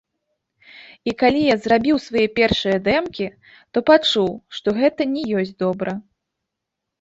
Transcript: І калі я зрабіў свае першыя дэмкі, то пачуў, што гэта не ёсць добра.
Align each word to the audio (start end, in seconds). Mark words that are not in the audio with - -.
І 1.09 1.11
калі 1.21 1.41
я 1.53 1.57
зрабіў 1.65 1.99
свае 2.05 2.23
першыя 2.39 2.77
дэмкі, 2.87 3.27
то 3.75 3.85
пачуў, 3.91 4.31
што 4.57 4.67
гэта 4.79 5.01
не 5.13 5.23
ёсць 5.43 5.55
добра. 5.67 5.91